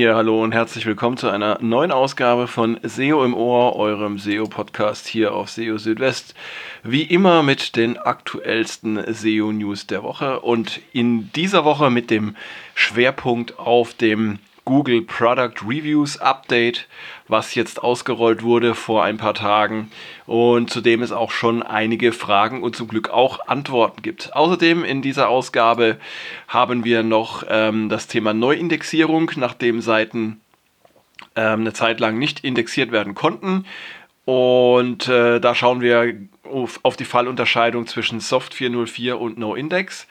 [0.00, 5.06] Ja, hallo und herzlich willkommen zu einer neuen Ausgabe von SEO im Ohr, eurem SEO-Podcast
[5.06, 6.34] hier auf SEO Südwest.
[6.82, 12.34] Wie immer mit den aktuellsten SEO-News der Woche und in dieser Woche mit dem
[12.74, 16.86] Schwerpunkt auf dem Google Product Reviews Update,
[17.28, 19.90] was jetzt ausgerollt wurde vor ein paar Tagen
[20.26, 24.34] und zu dem es auch schon einige Fragen und zum Glück auch Antworten gibt.
[24.34, 25.98] Außerdem in dieser Ausgabe
[26.48, 30.40] haben wir noch ähm, das Thema Neuindexierung, nachdem Seiten
[31.36, 33.66] ähm, eine Zeit lang nicht indexiert werden konnten.
[34.24, 40.06] Und äh, da schauen wir auf, auf die Fallunterscheidung zwischen Soft 404 und NoIndex.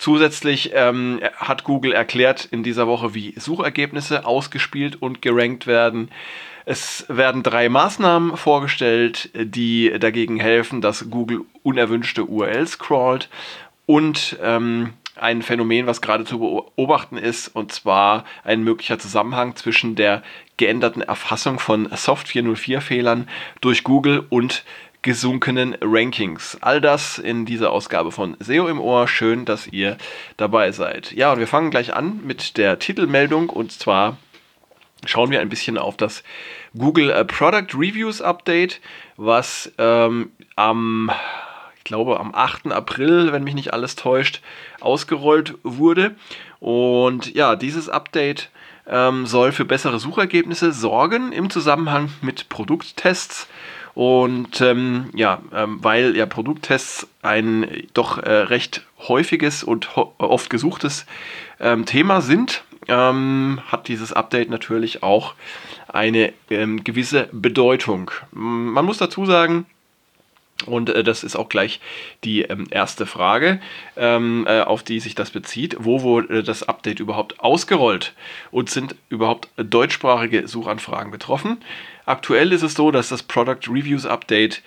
[0.00, 6.10] Zusätzlich ähm, hat Google erklärt in dieser Woche, wie Suchergebnisse ausgespielt und gerankt werden.
[6.64, 13.28] Es werden drei Maßnahmen vorgestellt, die dagegen helfen, dass Google unerwünschte URLs crawlt
[13.84, 19.96] und ähm, ein Phänomen, was gerade zu beobachten ist, und zwar ein möglicher Zusammenhang zwischen
[19.96, 20.22] der
[20.56, 23.28] geänderten Erfassung von Soft 404 Fehlern
[23.60, 24.64] durch Google und
[25.02, 26.58] gesunkenen Rankings.
[26.60, 29.08] All das in dieser Ausgabe von SEO im Ohr.
[29.08, 29.96] Schön, dass ihr
[30.36, 31.12] dabei seid.
[31.12, 34.18] Ja, und wir fangen gleich an mit der Titelmeldung und zwar
[35.06, 36.22] schauen wir ein bisschen auf das
[36.76, 38.80] Google äh, Product Reviews Update,
[39.16, 41.10] was ähm, am,
[41.78, 42.70] ich glaube, am 8.
[42.70, 44.42] April, wenn mich nicht alles täuscht,
[44.80, 46.14] ausgerollt wurde.
[46.58, 48.50] Und ja, dieses Update
[48.86, 53.48] ähm, soll für bessere Suchergebnisse sorgen im Zusammenhang mit Produkttests
[53.94, 61.06] und ähm, ja, ähm, weil ja Produkttests ein doch äh, recht häufiges und oft gesuchtes
[61.58, 65.34] ähm, Thema sind, ähm, hat dieses Update natürlich auch
[65.88, 68.10] eine ähm, gewisse Bedeutung.
[68.30, 69.66] Man muss dazu sagen,
[70.66, 71.80] und äh, das ist auch gleich
[72.24, 73.60] die ähm, erste Frage,
[73.96, 75.76] ähm, äh, auf die sich das bezieht.
[75.78, 78.14] Wo wurde das Update überhaupt ausgerollt?
[78.50, 81.58] Und sind überhaupt deutschsprachige Suchanfragen betroffen?
[82.10, 84.62] Aktuell ist es so, dass das Product Reviews Update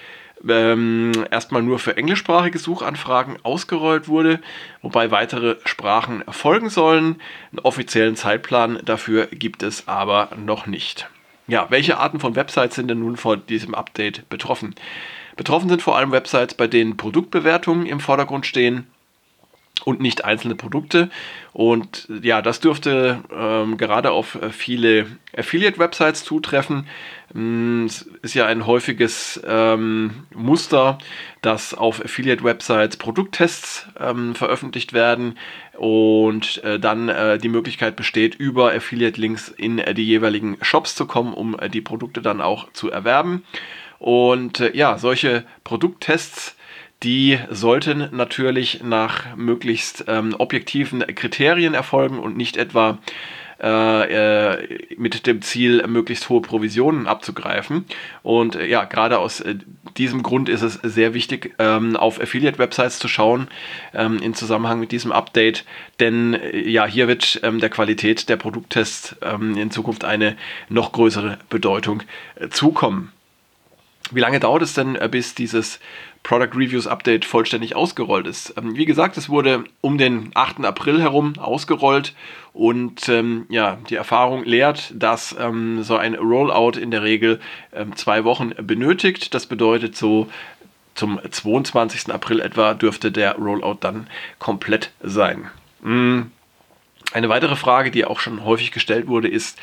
[0.48, 4.40] ähm, erstmal nur für englischsprachige Suchanfragen ausgerollt wurde,
[4.82, 7.22] wobei weitere Sprachen erfolgen sollen.
[7.52, 11.10] Einen offiziellen Zeitplan dafür gibt es aber noch nicht.
[11.48, 14.74] Ja, welche Arten von Websites sind denn nun von diesem Update betroffen?
[15.36, 18.88] Betroffen sind vor allem Websites, bei denen Produktbewertungen im Vordergrund stehen
[19.86, 21.10] und nicht einzelne Produkte.
[21.52, 25.06] Und ja, das dürfte ähm, gerade auf viele
[25.36, 26.88] Affiliate-Websites zutreffen.
[27.34, 30.98] Mm, es ist ja ein häufiges ähm, Muster,
[31.42, 35.38] dass auf Affiliate-Websites Produkttests ähm, veröffentlicht werden
[35.78, 41.06] und äh, dann äh, die Möglichkeit besteht, über Affiliate-Links in äh, die jeweiligen Shops zu
[41.06, 43.44] kommen, um äh, die Produkte dann auch zu erwerben.
[44.00, 46.53] Und äh, ja, solche Produkttests,
[47.04, 53.00] die sollten natürlich nach möglichst ähm, objektiven Kriterien erfolgen und nicht etwa
[53.64, 57.86] äh, äh, mit dem Ziel, möglichst hohe Provisionen abzugreifen.
[58.22, 59.42] Und äh, ja, gerade aus
[59.96, 63.48] diesem Grund ist es sehr wichtig, ähm, auf Affiliate-Websites zu schauen
[63.94, 65.64] ähm, in Zusammenhang mit diesem Update,
[66.02, 70.36] denn ja, hier wird ähm, der Qualität der Produkttests ähm, in Zukunft eine
[70.68, 72.04] noch größere Bedeutung
[72.50, 73.13] zukommen.
[74.12, 75.80] Wie lange dauert es denn, äh, bis dieses
[76.24, 78.54] Product Reviews Update vollständig ausgerollt ist?
[78.58, 80.66] Ähm, wie gesagt, es wurde um den 8.
[80.66, 82.14] April herum ausgerollt
[82.54, 87.40] und ähm, ja, die Erfahrung lehrt, dass ähm, so ein Rollout in der Regel
[87.74, 89.34] ähm, zwei Wochen benötigt.
[89.34, 90.30] Das bedeutet so
[90.96, 92.14] zum 22.
[92.14, 95.50] April etwa dürfte der Rollout dann komplett sein.
[95.82, 96.24] Mm.
[97.12, 99.60] Eine weitere Frage, die auch schon häufig gestellt wurde, ist,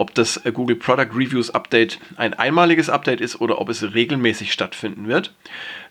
[0.00, 4.52] ob das äh, Google Product Reviews Update ein einmaliges Update ist oder ob es regelmäßig
[4.52, 5.34] stattfinden wird.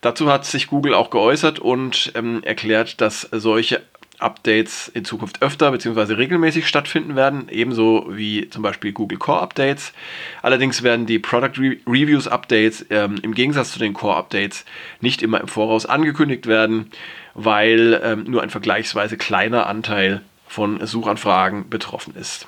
[0.02, 3.82] Dazu hat sich Google auch geäußert und ähm, erklärt, dass solche
[4.18, 6.14] Updates in Zukunft öfter bzw.
[6.14, 9.94] regelmäßig stattfinden werden, ebenso wie zum Beispiel Google Core Updates.
[10.42, 14.66] Allerdings werden die Product Re Reviews Updates ähm, im Gegensatz zu den Core Updates
[15.00, 16.92] nicht immer im Voraus angekündigt werden,
[17.34, 22.48] weil ähm, nur ein vergleichsweise kleiner Anteil von Suchanfragen betroffen ist.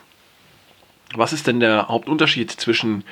[1.16, 3.04] Was ist denn der Hauptunterschied zwischen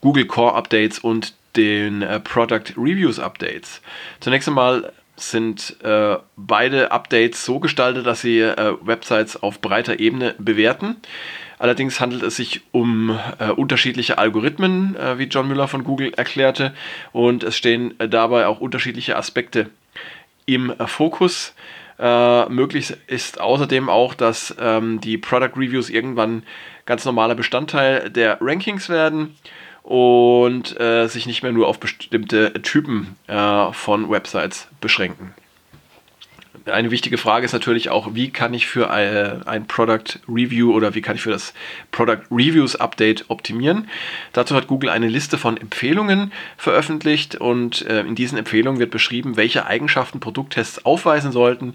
[0.00, 3.82] Google Core Updates und den äh, Product Reviews Updates?
[4.20, 10.34] Zunächst einmal sind äh, beide Updates so gestaltet, dass sie äh, Websites auf breiter Ebene
[10.38, 10.96] bewerten.
[11.58, 16.72] Allerdings handelt es sich um äh, unterschiedliche Algorithmen, äh, wie John Müller von Google erklärte,
[17.12, 19.70] und es stehen äh, dabei auch unterschiedliche Aspekte
[20.46, 21.54] im Fokus.
[21.98, 26.44] Äh, möglich ist außerdem auch, dass ähm, die Product Reviews irgendwann
[26.88, 29.36] ganz normaler Bestandteil der Rankings werden
[29.82, 35.34] und äh, sich nicht mehr nur auf bestimmte Typen äh, von Websites beschränken.
[36.66, 41.02] Eine wichtige Frage ist natürlich auch, wie kann ich für ein Product Review oder wie
[41.02, 41.54] kann ich für das
[41.90, 43.88] Product Reviews Update optimieren.
[44.32, 49.36] Dazu hat Google eine Liste von Empfehlungen veröffentlicht und äh, in diesen Empfehlungen wird beschrieben,
[49.36, 51.74] welche Eigenschaften Produkttests aufweisen sollten,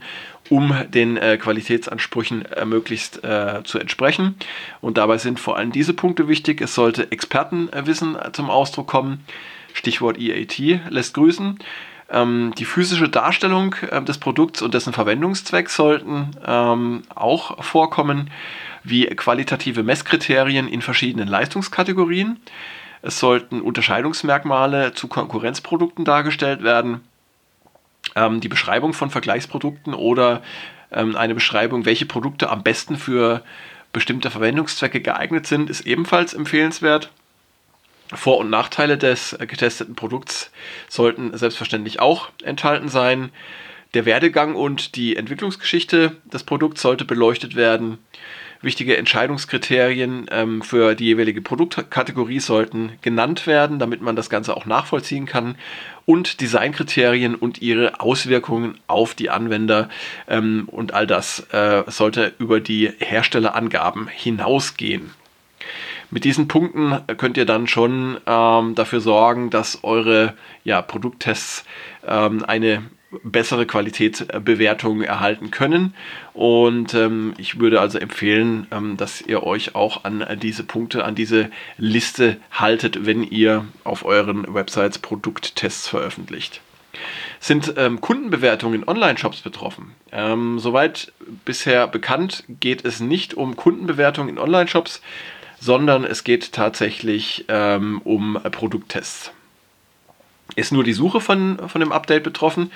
[0.50, 3.22] um den äh, Qualitätsansprüchen äh, möglichst
[3.64, 4.36] zu entsprechen.
[4.82, 6.62] Und dabei sind vor allem diese Punkte wichtig.
[6.62, 9.24] Es sollte Expertenwissen zum Ausdruck kommen.
[9.74, 10.58] Stichwort EAT
[10.90, 11.60] lässt grüßen.
[12.14, 18.30] Ähm, die physische Darstellung äh, des Produkts und dessen Verwendungszweck sollten ähm, auch vorkommen,
[18.84, 22.40] wie qualitative Messkriterien in verschiedenen Leistungskategorien.
[23.02, 27.02] Es sollten Unterscheidungsmerkmale zu Konkurrenzprodukten dargestellt werden.
[28.16, 30.44] Ähm, die Beschreibung von Vergleichsprodukten oder
[30.92, 33.44] ähm, eine Beschreibung, welche Produkte am besten für
[33.92, 37.12] bestimmte Verwendungszwecke geeignet sind, ist ebenfalls empfehlenswert.
[38.14, 40.52] Vor- und Nachteile des getesteten Produkts
[40.90, 43.32] sollten selbstverständlich auch enthalten sein.
[43.94, 48.00] Der Werdegang und die Entwicklungsgeschichte des Produkts sollte beleuchtet werden.
[48.64, 54.66] Wichtige Entscheidungskriterien ähm, für die jeweilige Produktkategorie sollten genannt werden, damit man das Ganze auch
[54.66, 55.58] nachvollziehen kann.
[56.06, 59.90] Und Designkriterien und ihre Auswirkungen auf die Anwender
[60.30, 65.12] ähm, und all das äh, sollte über die Herstellerangaben hinausgehen.
[66.14, 71.66] Mit diesen Punkten könnt ihr dann schon ähm, dafür sorgen, dass eure ja, Produkttests
[72.06, 72.84] ähm, eine
[73.24, 75.96] bessere Qualitätsbewertung erhalten können.
[76.36, 81.16] Und ähm, ich würde also empfehlen, ähm, dass ihr euch auch an diese Punkte, an
[81.16, 81.50] diese
[81.80, 86.62] Liste haltet, wenn ihr auf euren Websites Produkttests veröffentlicht.
[87.40, 89.96] Sind ähm, Kundenbewertungen in Online-Shops betroffen?
[90.12, 91.12] Ähm, soweit
[91.44, 95.02] bisher bekannt geht es nicht um Kundenbewertungen in Online-Shops
[95.64, 99.32] sondern es geht tatsächlich ähm, um Produkttests.
[100.58, 102.70] Ist nur die Suche von, von dem Update betroffen?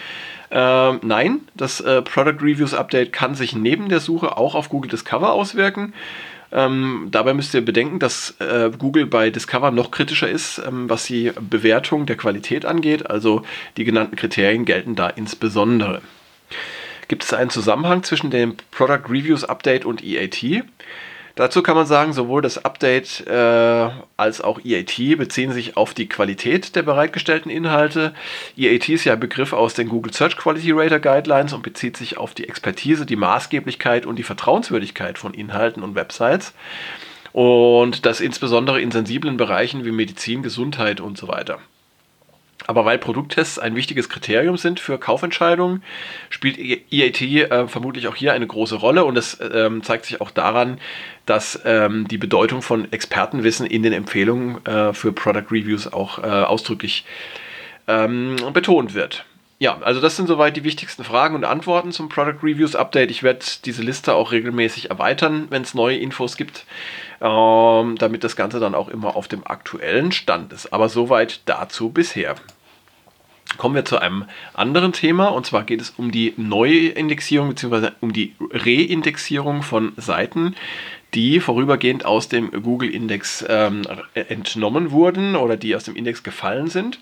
[0.51, 4.89] Ähm, nein, das äh, Product Reviews Update kann sich neben der Suche auch auf Google
[4.89, 5.93] Discover auswirken.
[6.53, 11.05] Ähm, dabei müsst ihr bedenken, dass äh, Google bei Discover noch kritischer ist, ähm, was
[11.05, 13.09] die Bewertung der Qualität angeht.
[13.09, 13.41] Also
[13.75, 16.01] die genannten Kriterien gelten da insbesondere.
[17.09, 20.63] Gibt es einen Zusammenhang zwischen dem Product Reviews Update und EAT?
[21.37, 26.09] Dazu kann man sagen, sowohl das Update äh, als auch EAT beziehen sich auf die
[26.09, 28.15] Qualität der bereitgestellten Inhalte.
[28.57, 32.17] EAT ist ja ein Begriff aus den Google Search Quality Rater Guidelines und bezieht sich
[32.17, 36.55] auf die Expertise, die Maßgeblichkeit und die Vertrauenswürdigkeit von Inhalten und Websites.
[37.33, 41.59] Und das insbesondere in sensiblen Bereichen wie Medizin, Gesundheit und so weiter.
[42.67, 45.83] Aber weil Produkttests ein wichtiges Kriterium sind für Kaufentscheidungen,
[46.29, 50.31] spielt EAT äh, vermutlich auch hier eine große Rolle und das ähm, zeigt sich auch
[50.31, 50.79] daran,
[51.25, 56.27] dass ähm, die Bedeutung von Expertenwissen in den Empfehlungen äh, für Product Reviews auch äh,
[56.27, 57.05] ausdrücklich
[57.87, 59.25] ähm, betont wird.
[59.59, 63.09] Ja, also das sind soweit die wichtigsten Fragen und Antworten zum Product Reviews Update.
[63.09, 66.65] Ich werde diese Liste auch regelmäßig erweitern, wenn es neue Infos gibt,
[67.21, 70.73] ähm, damit das Ganze dann auch immer auf dem aktuellen Stand ist.
[70.73, 72.35] Aber soweit dazu bisher.
[73.57, 77.89] Kommen wir zu einem anderen Thema und zwar geht es um die Neuindexierung bzw.
[78.01, 80.55] um die Reindexierung von Seiten,
[81.13, 83.81] die vorübergehend aus dem Google-Index ähm,
[84.13, 86.99] entnommen wurden oder die aus dem Index gefallen sind.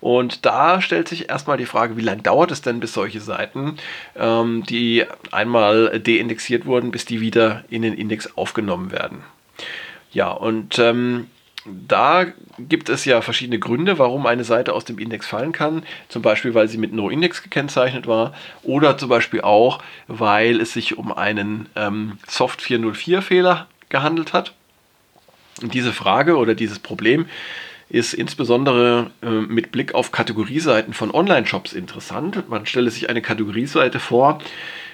[0.00, 3.76] Und da stellt sich erstmal die Frage, wie lange dauert es denn, bis solche Seiten,
[4.16, 9.24] ähm, die einmal deindexiert wurden, bis die wieder in den Index aufgenommen werden.
[10.12, 11.26] Ja, und ähm,
[11.64, 12.26] da
[12.58, 15.82] gibt es ja verschiedene Gründe, warum eine Seite aus dem Index fallen kann.
[16.08, 20.96] Zum Beispiel, weil sie mit No-Index gekennzeichnet war oder zum Beispiel auch, weil es sich
[20.96, 24.54] um einen ähm, Soft 404-Fehler gehandelt hat.
[25.62, 27.26] Und diese Frage oder dieses Problem
[27.90, 32.48] ist insbesondere äh, mit Blick auf Kategorieseiten von Online-Shops interessant.
[32.48, 34.40] Man stelle sich eine Kategorieseite vor,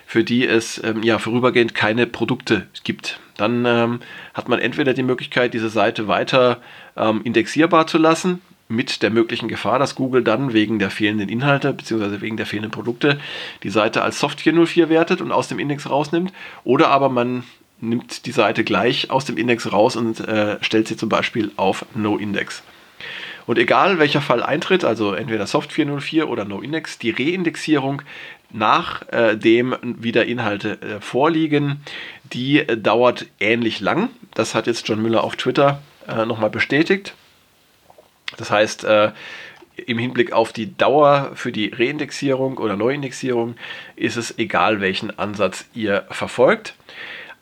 [0.06, 3.20] für die es ähm, ja vorübergehend keine Produkte gibt.
[3.36, 4.00] Dann ähm,
[4.32, 6.60] hat man entweder die Möglichkeit, diese Seite weiter
[6.96, 11.72] ähm, indexierbar zu lassen, mit der möglichen Gefahr, dass Google dann wegen der fehlenden Inhalte
[11.72, 12.20] bzw.
[12.20, 13.18] wegen der fehlenden Produkte
[13.62, 16.32] die Seite als Soft 404 wertet und aus dem Index rausnimmt.
[16.64, 17.44] Oder aber man
[17.80, 21.84] nimmt die Seite gleich aus dem Index raus und äh, stellt sie zum Beispiel auf
[21.94, 22.62] No-Index.
[23.46, 28.02] Und egal welcher Fall eintritt, also entweder Soft 404 oder No-Index, die Reindexierung
[28.54, 31.80] nachdem äh, wieder Inhalte äh, vorliegen,
[32.32, 34.10] die äh, dauert ähnlich lang.
[34.34, 35.82] Das hat jetzt John Müller auf Twitter
[36.26, 37.14] nochmal bestätigt.
[38.36, 38.86] Das heißt,
[39.86, 43.54] im Hinblick auf die Dauer für die Reindexierung oder Neuindexierung
[43.96, 46.74] ist es egal, welchen Ansatz ihr verfolgt.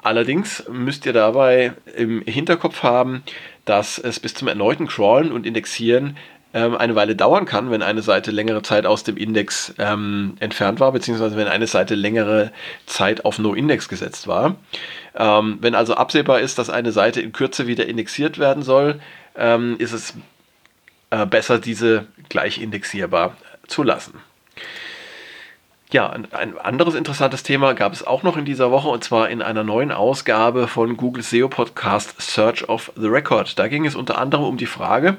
[0.02, 3.22] Allerdings müsst ihr dabei im Hinterkopf haben,
[3.64, 6.16] dass es bis zum erneuten Crawlen und Indexieren
[6.54, 10.80] ähm, eine Weile dauern kann, wenn eine Seite längere Zeit aus dem Index ähm, entfernt
[10.80, 12.52] war, beziehungsweise wenn eine Seite längere
[12.86, 14.56] Zeit auf No-Index gesetzt war.
[15.14, 19.00] Ähm, wenn also absehbar ist, dass eine Seite in Kürze wieder indexiert werden soll,
[19.36, 20.14] ähm, ist es
[21.10, 24.14] äh, besser, diese gleich indexierbar zu lassen.
[25.92, 29.42] Ja, ein anderes interessantes Thema gab es auch noch in dieser Woche und zwar in
[29.42, 33.58] einer neuen Ausgabe von Google SEO Podcast Search of the Record.
[33.58, 35.18] Da ging es unter anderem um die Frage,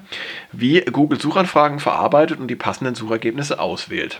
[0.51, 4.19] wie Google Suchanfragen verarbeitet und die passenden Suchergebnisse auswählt.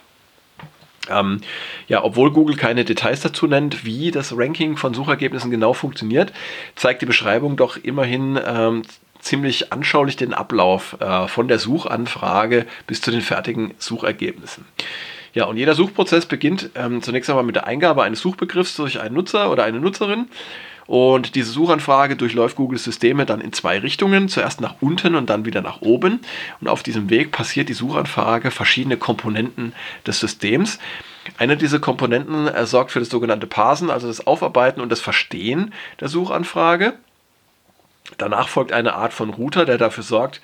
[1.09, 1.41] Ähm,
[1.87, 6.33] ja, obwohl Google keine Details dazu nennt, wie das Ranking von Suchergebnissen genau funktioniert,
[6.75, 8.83] zeigt die Beschreibung doch immerhin ähm,
[9.19, 14.65] ziemlich anschaulich den Ablauf äh, von der Suchanfrage bis zu den fertigen Suchergebnissen.
[15.33, 19.15] Ja, und jeder Suchprozess beginnt ähm, zunächst einmal mit der Eingabe eines Suchbegriffs durch einen
[19.15, 20.27] Nutzer oder eine Nutzerin.
[20.85, 25.45] Und diese Suchanfrage durchläuft Googles Systeme dann in zwei Richtungen, zuerst nach unten und dann
[25.45, 26.19] wieder nach oben.
[26.59, 29.73] Und auf diesem Weg passiert die Suchanfrage verschiedene Komponenten
[30.05, 30.79] des Systems.
[31.37, 35.73] Eine dieser Komponenten äh, sorgt für das sogenannte Parsen, also das Aufarbeiten und das Verstehen
[35.99, 36.93] der Suchanfrage.
[38.17, 40.41] Danach folgt eine Art von Router, der dafür sorgt,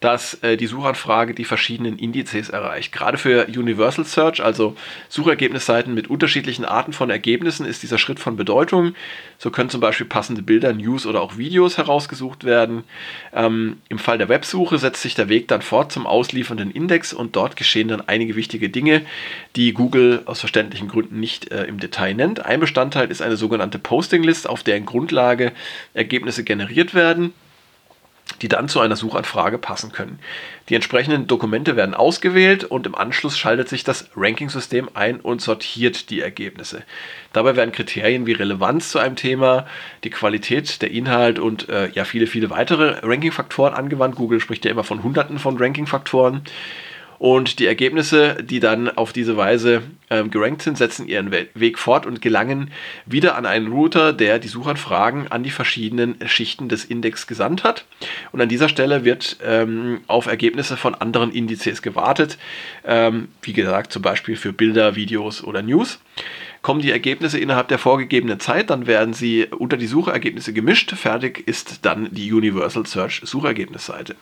[0.00, 2.90] dass äh, die Suchanfrage die verschiedenen Indizes erreicht.
[2.90, 4.74] Gerade für Universal Search, also
[5.10, 8.94] Suchergebnisseiten mit unterschiedlichen Arten von Ergebnissen, ist dieser Schritt von Bedeutung.
[9.38, 12.84] So können zum Beispiel passende Bilder, News oder auch Videos herausgesucht werden.
[13.34, 17.36] Ähm, Im Fall der Websuche setzt sich der Weg dann fort zum ausliefernden Index und
[17.36, 19.02] dort geschehen dann einige wichtige Dinge,
[19.54, 22.44] die Google aus verständlichen Gründen nicht äh, im Detail nennt.
[22.44, 25.52] Ein Bestandteil ist eine sogenannte Posting List, auf deren Grundlage
[25.92, 27.34] Ergebnisse generiert werden
[28.42, 30.18] die dann zu einer Suchanfrage passen können.
[30.68, 36.10] Die entsprechenden Dokumente werden ausgewählt und im Anschluss schaltet sich das Ranking-System ein und sortiert
[36.10, 36.82] die Ergebnisse.
[37.32, 39.66] Dabei werden Kriterien wie Relevanz zu einem Thema,
[40.04, 44.16] die Qualität, der Inhalt und äh, ja viele, viele weitere Ranking-Faktoren angewandt.
[44.16, 46.42] Google spricht ja immer von Hunderten von Ranking-Faktoren.
[47.20, 52.06] Und die Ergebnisse, die dann auf diese Weise ähm, gerankt sind, setzen ihren Weg fort
[52.06, 52.70] und gelangen
[53.04, 57.84] wieder an einen Router, der die Suchanfragen an die verschiedenen Schichten des Index gesandt hat.
[58.32, 62.38] Und an dieser Stelle wird ähm, auf Ergebnisse von anderen Indizes gewartet.
[62.86, 66.00] Ähm, wie gesagt, zum Beispiel für Bilder, Videos oder News.
[66.62, 70.94] Kommen die Ergebnisse innerhalb der vorgegebenen Zeit, dann werden sie unter die Suchergebnisse gemischt.
[70.94, 74.16] Fertig ist dann die Universal Search Suchergebnisseite.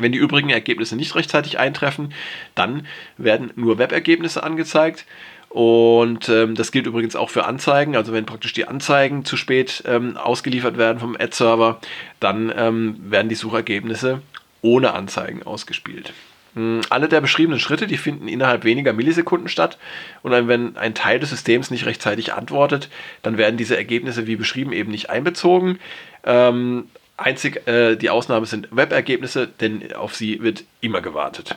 [0.00, 2.12] Wenn die übrigen Ergebnisse nicht rechtzeitig eintreffen,
[2.54, 2.86] dann
[3.16, 5.04] werden nur Webergebnisse angezeigt.
[5.48, 7.96] Und ähm, das gilt übrigens auch für Anzeigen.
[7.96, 11.80] Also wenn praktisch die Anzeigen zu spät ähm, ausgeliefert werden vom Ad-Server,
[12.20, 14.20] dann ähm, werden die Suchergebnisse
[14.62, 16.12] ohne Anzeigen ausgespielt.
[16.56, 19.78] Hm, alle der beschriebenen Schritte, die finden innerhalb weniger Millisekunden statt.
[20.22, 22.88] Und wenn ein Teil des Systems nicht rechtzeitig antwortet,
[23.22, 25.78] dann werden diese Ergebnisse wie beschrieben eben nicht einbezogen.
[26.24, 31.56] Ähm, Einzig äh, die Ausnahme sind Webergebnisse, denn auf sie wird immer gewartet.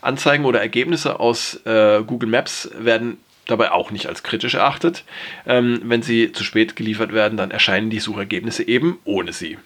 [0.00, 5.04] Anzeigen oder Ergebnisse aus äh, Google Maps werden dabei auch nicht als kritisch erachtet.
[5.46, 9.58] Ähm, wenn sie zu spät geliefert werden, dann erscheinen die Suchergebnisse eben ohne sie.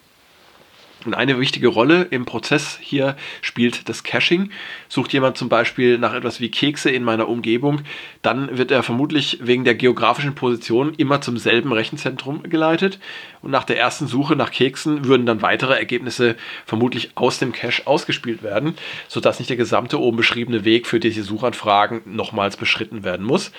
[1.07, 4.51] Und eine wichtige Rolle im Prozess hier spielt das Caching.
[4.89, 7.79] Sucht jemand zum Beispiel nach etwas wie Kekse in meiner Umgebung,
[8.21, 12.99] dann wird er vermutlich wegen der geografischen Position immer zum selben Rechenzentrum geleitet.
[13.41, 16.35] Und nach der ersten Suche nach Keksen würden dann weitere Ergebnisse
[16.65, 18.73] vermutlich aus dem Cache ausgespielt werden,
[19.07, 23.53] sodass nicht der gesamte oben beschriebene Weg für diese Suchanfragen nochmals beschritten werden muss.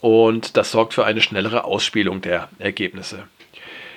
[0.00, 3.28] Und das sorgt für eine schnellere Ausspielung der Ergebnisse.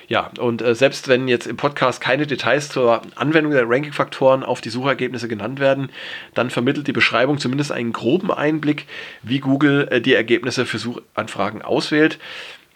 [0.08, 4.60] Ja, und äh, selbst wenn jetzt im Podcast keine Details zur Anwendung der Ranking-Faktoren auf
[4.60, 5.90] die Suchergebnisse genannt werden,
[6.34, 8.86] dann vermittelt die Beschreibung zumindest einen groben Einblick,
[9.22, 12.18] wie Google äh, die Ergebnisse für Suchanfragen auswählt.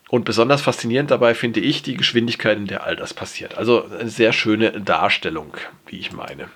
[0.09, 3.59] Und besonders faszinierend dabei finde ich die Geschwindigkeit, in der all das passiert.
[3.59, 5.55] Also eine sehr schöne Darstellung,
[5.87, 6.49] wie ich meine.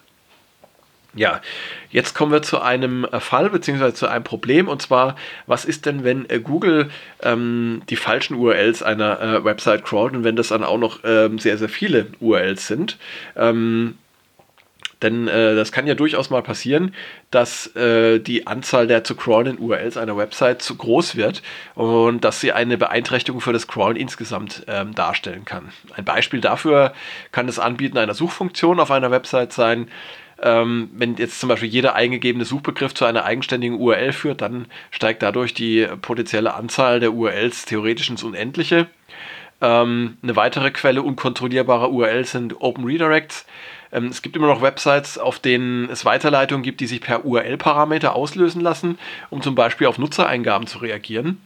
[1.15, 1.43] Ja,
[1.91, 3.93] jetzt kommen wir zu einem äh, Fall bzw.
[3.93, 5.17] zu einem Problem und zwar,
[5.47, 6.91] was ist denn, wenn äh, Google
[7.23, 11.39] ähm, die falschen URLs einer äh, Website crawlt und wenn das dann auch noch ähm,
[11.39, 12.99] sehr, sehr viele URLs sind?
[13.37, 13.99] Ähm,
[15.03, 16.95] denn äh, das kann ja durchaus mal passieren,
[17.31, 21.43] dass äh, die Anzahl der zu crawlenden URLs einer Website zu groß wird
[21.75, 25.73] und dass sie eine Beeinträchtigung für das Crawlen insgesamt ähm, darstellen kann.
[25.95, 26.95] Ein Beispiel dafür
[27.33, 29.89] kann das Anbieten einer Suchfunktion auf einer Website sein,
[30.43, 35.23] ähm, wenn jetzt zum Beispiel jeder eingegebene Suchbegriff zu einer eigenständigen URL führt, dann steigt
[35.23, 38.89] dadurch die potenzielle Anzahl der URLs theoretisch ins Unendliche.
[39.61, 43.47] Ähm, eine weitere Quelle unkontrollierbarer URLs sind Open Redirects.
[43.93, 48.17] Ähm, es gibt immer noch Websites, auf denen es Weiterleitungen gibt, die sich per URL-Parameter
[48.17, 48.99] auslösen lassen,
[49.31, 51.41] um zum Beispiel auf Nutzereingaben zu reagieren.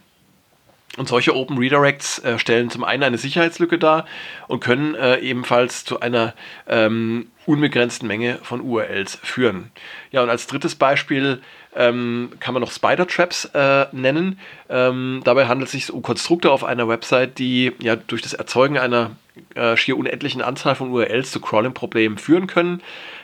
[0.95, 4.05] Und solche Open Redirects äh, stellen zum einen eine Sicherheitslücke dar
[4.47, 6.33] und können äh, ebenfalls zu einer
[6.67, 9.71] ähm, unbegrenzten Menge von URLs führen.
[10.11, 11.41] Ja, und als drittes Beispiel
[11.75, 14.39] ähm, kann man noch Spider Traps äh, nennen.
[14.69, 18.79] Ähm, dabei handelt es sich um Konstrukte auf einer Website, die ja durch das Erzeugen
[18.79, 19.11] einer
[19.55, 22.81] äh, schier unendlichen Anzahl von URLs zu Crawling-Problemen führen können.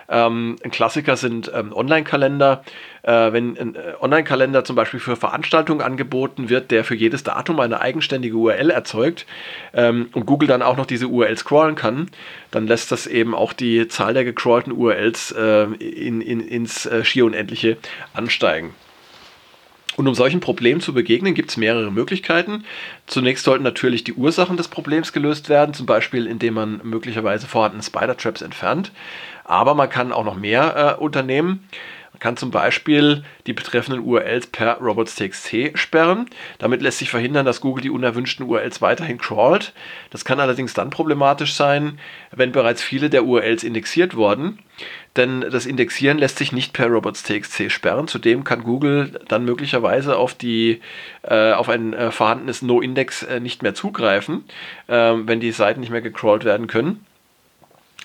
[0.10, 2.64] Ähm, ein Klassiker sind ähm, Online-Kalender.
[3.04, 7.60] Äh, wenn ein äh, Online-Kalender zum Beispiel für Veranstaltungen angeboten wird, der für jedes Datum
[7.60, 9.26] eine eigenständige URL erzeugt
[9.74, 12.10] ähm, und Google dann auch noch diese URL scrollen kann,
[12.52, 17.04] dann lässt das eben auch die Zahl der gecrawlten URLs äh, in, in, ins äh,
[17.04, 17.78] schier unendliche
[18.14, 18.74] ansteigen.
[19.96, 22.66] Und um solchen Problemen zu begegnen, gibt es mehrere Möglichkeiten.
[23.06, 27.84] Zunächst sollten natürlich die Ursachen des Problems gelöst werden, zum Beispiel indem man möglicherweise vorhandene
[27.84, 28.92] Spider-Traps entfernt.
[29.44, 31.68] Aber man kann auch noch mehr äh, unternehmen.
[32.14, 36.28] Man kann zum Beispiel die betreffenden URLs per robots.txt sperren.
[36.60, 39.74] Damit lässt sich verhindern, dass Google die unerwünschten URLs weiterhin crawlt.
[40.12, 42.00] Das kann allerdings dann problematisch sein,
[42.32, 44.60] wenn bereits viele der URLs indexiert wurden.
[45.16, 48.08] Denn das Indexieren lässt sich nicht per robots.txt sperren.
[48.08, 50.82] Zudem kann Google dann möglicherweise auf, die,
[51.24, 54.44] äh, auf ein äh, vorhandenes No-Index äh, nicht mehr zugreifen,
[54.88, 57.06] ähm, wenn die Seiten nicht mehr gecrawlt werden können.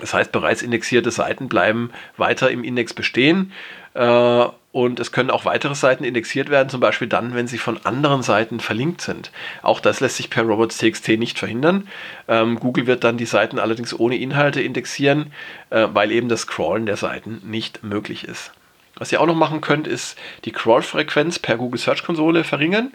[0.00, 3.52] Das heißt, bereits indexierte Seiten bleiben weiter im Index bestehen
[3.94, 7.84] äh, und es können auch weitere Seiten indexiert werden, zum Beispiel dann, wenn sie von
[7.84, 9.32] anderen Seiten verlinkt sind.
[9.62, 11.88] Auch das lässt sich per robots.txt nicht verhindern.
[12.28, 15.32] Ähm, Google wird dann die Seiten allerdings ohne Inhalte indexieren,
[15.70, 18.52] äh, weil eben das Crawlen der Seiten nicht möglich ist.
[18.98, 22.92] Was ihr auch noch machen könnt, ist die Crawl-Frequenz per Google Search Konsole verringern.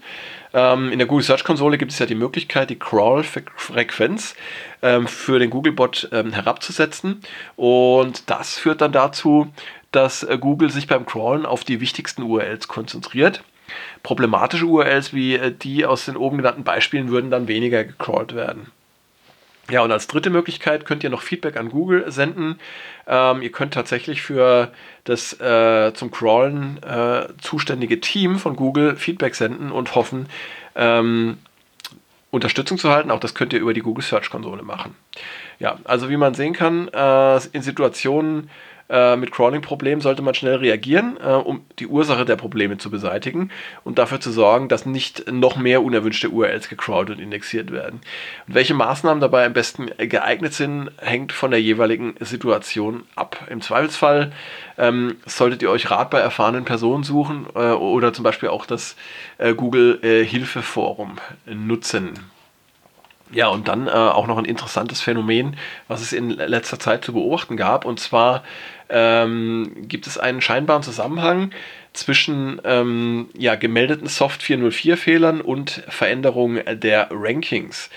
[0.54, 4.36] Ähm, in der Google Search Konsole gibt es ja die Möglichkeit, die Crawl-Frequenz
[4.82, 7.22] ähm, für den Googlebot ähm, herabzusetzen.
[7.56, 9.52] Und das führt dann dazu,
[9.92, 13.44] dass äh, Google sich beim Crawlen auf die wichtigsten URLs konzentriert.
[14.04, 18.72] Problematische URLs wie äh, die aus den oben genannten Beispielen würden dann weniger gecrawlt werden.
[19.70, 22.60] Ja, und als dritte Möglichkeit könnt ihr noch Feedback an Google senden.
[23.08, 24.74] Ähm, ihr könnt tatsächlich für
[25.06, 30.28] das äh, zum Crawlen äh, zuständige Team von Google Feedback senden und hoffen,
[30.76, 31.38] ähm,
[32.30, 33.10] Unterstützung zu halten.
[33.10, 34.96] Auch das könnt ihr über die Google Search Konsole machen.
[35.60, 38.50] Ja, also wie man sehen kann, äh, in Situationen,
[38.94, 43.50] äh, mit Crawling-Problemen sollte man schnell reagieren, äh, um die Ursache der Probleme zu beseitigen
[43.84, 48.02] und dafür zu sorgen, dass nicht noch mehr unerwünschte URLs gecrawlt und indexiert werden.
[48.48, 53.48] Und welche Maßnahmen dabei am besten geeignet sind, hängt von der jeweiligen Situation ab.
[53.50, 54.32] Im Zweifelsfall
[54.78, 58.96] ähm, solltet ihr euch Rat bei erfahrenen Personen suchen äh, oder zum Beispiel auch das
[59.40, 60.24] äh, Google äh,
[61.46, 62.33] nutzen.
[63.34, 67.14] Ja, und dann äh, auch noch ein interessantes Phänomen, was es in letzter Zeit zu
[67.14, 67.84] beobachten gab.
[67.84, 68.44] Und zwar
[68.90, 71.52] ähm, gibt es einen scheinbaren Zusammenhang
[71.94, 77.90] zwischen ähm, ja, gemeldeten Soft 404-Fehlern und Veränderungen der Rankings.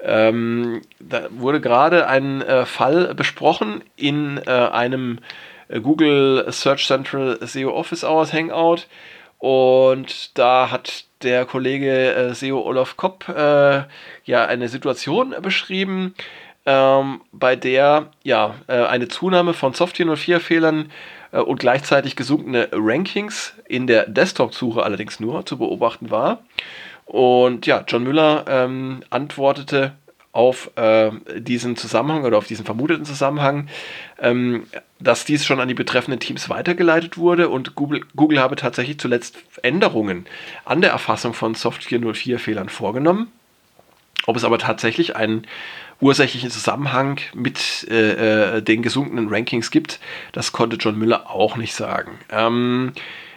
[0.00, 5.18] Ähm, da wurde gerade ein äh, Fall besprochen in äh, einem
[5.68, 8.86] äh, Google Search Central SEO Office Hours Hangout.
[9.38, 13.82] Und da hat der Kollege äh, SEO Olaf Kopp äh,
[14.24, 16.14] ja eine Situation beschrieben,
[16.66, 20.92] ähm, bei der ja äh, eine Zunahme von Software 04 Fehlern
[21.32, 26.44] äh, und gleichzeitig gesunkene Rankings in der Desktop-Suche allerdings nur zu beobachten war.
[27.06, 29.92] Und ja, John Müller ähm, antwortete
[30.34, 33.68] auf äh, diesen Zusammenhang oder auf diesen vermuteten Zusammenhang,
[34.18, 34.64] ähm,
[34.98, 39.38] dass dies schon an die betreffenden Teams weitergeleitet wurde und Google, Google habe tatsächlich zuletzt
[39.62, 40.26] Änderungen
[40.64, 43.30] an der Erfassung von Software 04 Fehlern vorgenommen.
[44.26, 45.46] Ob es aber tatsächlich einen
[46.00, 50.00] ursächlichen Zusammenhang mit äh, äh, den gesunkenen Rankings gibt,
[50.32, 52.18] das konnte John Müller auch nicht sagen.
[52.30, 52.92] Ähm,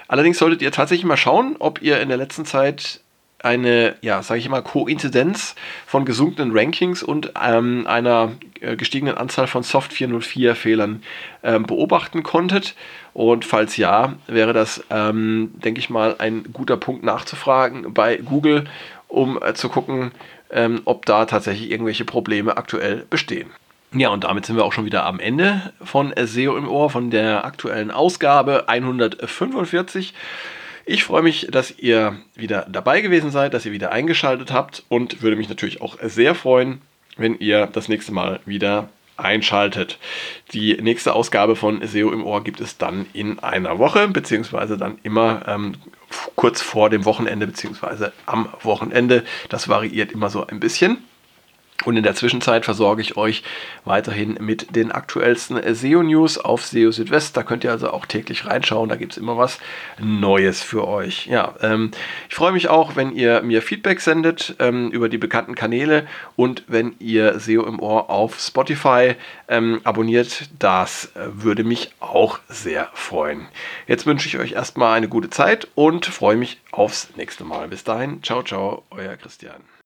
[0.07, 3.01] allerdings solltet ihr tatsächlich mal schauen, ob ihr in der letzten Zeit
[3.43, 9.47] eine, ja, sage ich mal, Koinzidenz von gesunkenen Rankings und ähm, einer äh, gestiegenen Anzahl
[9.47, 11.03] von Soft 404 Fehlern
[11.43, 12.75] ähm, beobachten konntet.
[13.13, 18.65] Und falls ja, wäre das, ähm, denke ich mal, ein guter Punkt nachzufragen bei Google,
[19.07, 20.11] um äh, zu gucken,
[20.51, 23.49] ähm, ob da tatsächlich irgendwelche Probleme aktuell bestehen.
[23.93, 27.09] Ja, und damit sind wir auch schon wieder am Ende von SEO im Ohr, von
[27.09, 30.13] der aktuellen Ausgabe 145.
[30.89, 35.21] Ich freue mich, dass ihr wieder dabei gewesen seid, dass ihr wieder eingeschaltet habt und
[35.21, 36.81] würde mich natürlich auch sehr freuen,
[37.17, 39.99] wenn ihr das nächste Mal wieder einschaltet.
[40.53, 44.97] Die nächste Ausgabe von SEO im Ohr gibt es dann in einer Woche, beziehungsweise dann
[45.03, 45.75] immer ähm,
[46.37, 49.25] kurz vor dem Wochenende, beziehungsweise am Wochenende.
[49.49, 50.99] Das variiert immer so ein bisschen.
[51.85, 53.43] Und in der Zwischenzeit versorge ich euch
[53.85, 57.37] weiterhin mit den aktuellsten SEO-News auf SEO Südwest.
[57.37, 58.89] Da könnt ihr also auch täglich reinschauen.
[58.89, 59.59] Da gibt es immer was
[59.99, 61.27] Neues für euch.
[61.27, 61.91] Ja, ähm,
[62.29, 66.63] ich freue mich auch, wenn ihr mir Feedback sendet ähm, über die bekannten Kanäle und
[66.67, 69.15] wenn ihr SEO im Ohr auf Spotify
[69.47, 70.49] ähm, abonniert.
[70.57, 73.47] Das äh, würde mich auch sehr freuen.
[73.85, 77.67] Jetzt wünsche ich euch erstmal eine gute Zeit und freue mich aufs nächste Mal.
[77.67, 79.76] Bis dahin, ciao, ciao, euer Christian.